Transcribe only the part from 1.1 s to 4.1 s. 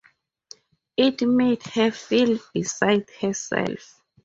made her feel beside herself.